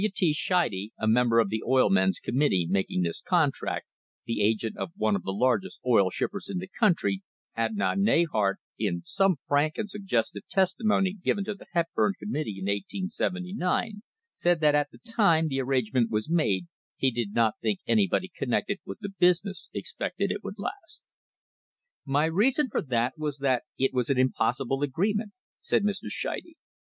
[0.01, 0.09] W.
[0.11, 0.33] T.
[0.33, 3.85] Scheide, a member of the oil men's committee making this contract,
[4.25, 7.21] the agent of one of the largest oil shippers in the country,
[7.55, 14.01] Adnah Neyhart, in some frank and suggestive testimony given to the Hepburn Committee in 1879,
[14.33, 16.65] said that at the time the arrangement was made
[16.97, 21.05] he did not think any body connected with the business expected it would last.
[22.05, 26.09] "My reason for that was that it was an impossible agreement," said Mr.
[26.09, 26.55] Scheide.